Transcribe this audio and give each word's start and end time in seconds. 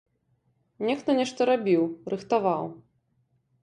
Нехта 0.87 1.17
нешта 1.21 1.41
рабіў, 1.53 1.81
рыхтаваў. 2.15 2.63